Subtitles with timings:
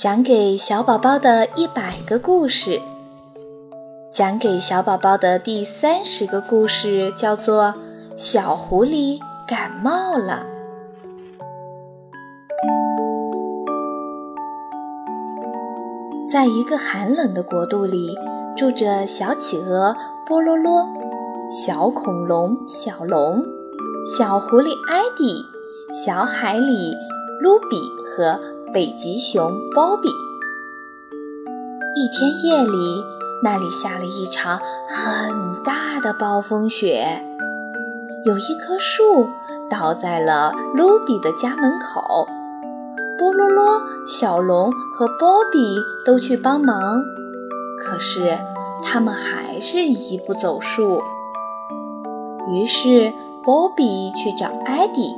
[0.00, 2.80] 讲给小宝宝的一百个故事，
[4.10, 7.64] 讲给小宝宝的第三十个故事叫做
[8.16, 10.46] 《小狐狸感冒了》。
[16.32, 18.16] 在一个寒冷的国度里，
[18.56, 19.94] 住着小企鹅
[20.26, 20.88] 波罗罗、
[21.50, 23.44] 小恐龙小龙、
[24.16, 25.44] 小狐狸艾迪、
[25.92, 26.96] 小海里
[27.42, 27.78] 卢比
[28.16, 28.40] 和。
[28.72, 30.08] 北极熊鲍比。
[31.96, 33.04] 一天夜里，
[33.42, 37.24] 那里下了一场很大的暴风雪，
[38.24, 39.28] 有一棵树
[39.68, 42.28] 倒在了卢比的家门口。
[43.18, 45.58] 波罗罗、小龙和波比
[46.04, 47.02] 都去帮忙，
[47.76, 48.38] 可是
[48.84, 51.02] 他们还是移不走树。
[52.48, 53.12] 于是
[53.42, 55.12] 波比去找艾迪，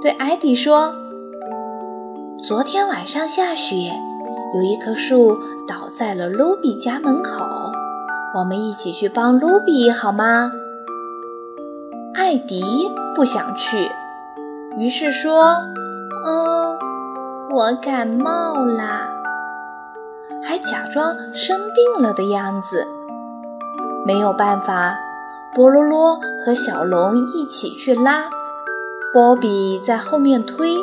[0.00, 0.94] 对艾迪说。
[2.46, 3.90] 昨天晚上下雪，
[4.54, 5.36] 有一棵树
[5.66, 7.44] 倒在了卢比家门口。
[8.32, 10.52] 我们一起去帮卢比好吗？
[12.14, 12.62] 艾迪
[13.16, 13.90] 不想去，
[14.76, 15.56] 于是说
[16.24, 16.78] ：“嗯，
[17.50, 19.10] 我感冒啦。”
[20.40, 22.86] 还假装生病了的样子。
[24.06, 24.96] 没有办法，
[25.56, 28.30] 波罗罗和小龙一起去拉，
[29.12, 30.76] 波比在后面推。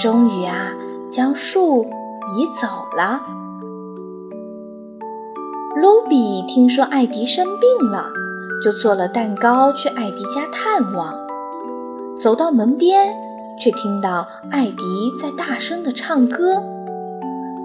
[0.00, 0.72] 终于啊，
[1.10, 3.20] 将树移走了。
[5.76, 8.10] 卢比听说艾迪生病了，
[8.64, 11.14] 就做了蛋糕去艾迪家探望。
[12.16, 13.14] 走到门边，
[13.62, 14.82] 却听到艾迪
[15.20, 16.62] 在大声的唱歌，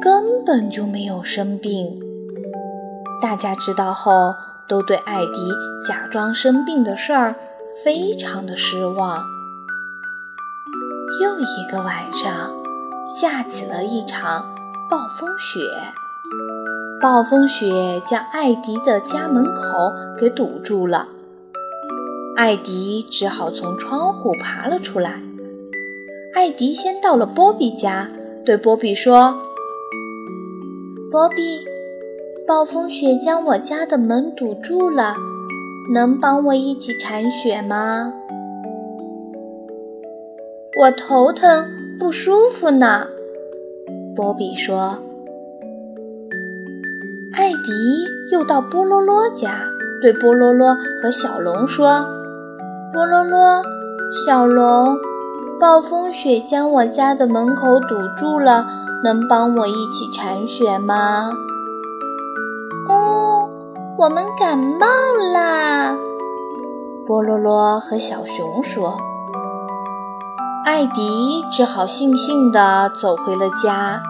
[0.01, 1.99] 根本就没有生病。
[3.21, 4.35] 大家知道后，
[4.67, 5.53] 都对艾迪
[5.87, 7.33] 假装生病的事儿
[7.83, 9.23] 非常的失望。
[11.21, 12.51] 又一个晚上，
[13.07, 14.43] 下起了一场
[14.89, 15.61] 暴风雪。
[17.01, 21.07] 暴风雪将艾迪的家门口给堵住了，
[22.35, 25.21] 艾迪只好从窗户爬了出来。
[26.33, 28.09] 艾迪先到了波比家，
[28.45, 29.35] 对波比说
[31.09, 31.63] ：“波比，
[32.45, 35.15] 暴风雪将我家的门堵住了，
[35.93, 38.11] 能帮我一起铲雪吗？”
[40.77, 43.07] 我头疼不舒服呢，
[44.13, 44.97] 波比说。
[47.33, 49.51] 艾迪又到波罗罗家，
[50.01, 52.05] 对波罗罗和小龙说
[52.91, 53.63] ：“波罗罗、
[54.25, 54.97] 小龙，
[55.61, 58.67] 暴风雪将我家的门口堵住了，
[59.01, 61.31] 能帮我一起铲雪吗？”
[62.91, 63.49] 哦，
[63.97, 64.85] 我们感冒
[65.33, 65.95] 啦！
[67.07, 68.97] 波罗罗和小熊说。
[70.65, 74.01] 艾迪只好悻悻地走回了家，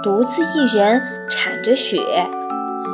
[0.00, 1.98] 独自一人铲着雪，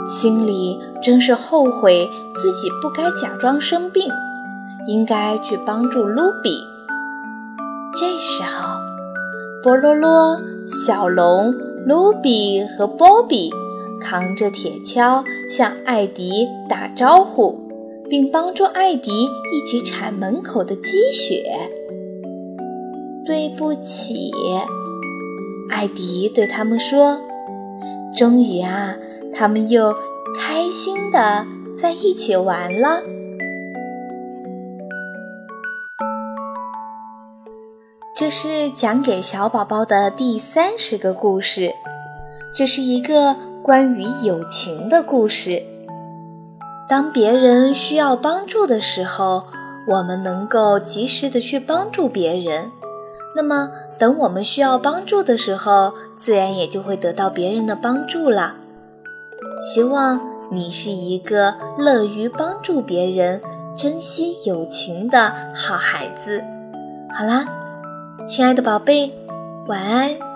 [0.09, 4.09] 心里真是后悔自己不该假装生病，
[4.87, 6.65] 应该去帮助卢比。
[7.95, 8.79] 这时候，
[9.63, 10.41] 波罗罗、
[10.87, 11.53] 小龙、
[11.87, 13.51] 卢比和波比
[14.01, 17.61] 扛着铁锹向艾迪打招呼，
[18.09, 21.71] 并帮助艾迪一起铲门口的积雪。
[23.27, 24.31] 对不起，
[25.71, 27.19] 艾迪对他们说
[28.17, 28.97] ：“终于啊，
[29.35, 29.95] 他们又
[30.37, 31.47] 开心的
[31.79, 33.03] 在一起玩了。”
[38.17, 41.73] 这是讲给小宝宝的第三十个故事，
[42.55, 45.63] 这是一个关于友情的故事。
[46.89, 49.45] 当别人需要帮助的时候，
[49.87, 52.71] 我们能够及时的去帮助别人。
[53.35, 58.57] 那么，等我们需要帮助的时候，自然也就会得到别人的帮助了。
[59.61, 60.21] 希望
[60.51, 63.41] 你是一个乐于帮助别人、
[63.77, 66.43] 珍惜友情的好孩子。
[67.13, 67.45] 好啦，
[68.27, 69.13] 亲爱的宝贝，
[69.67, 70.30] 晚安。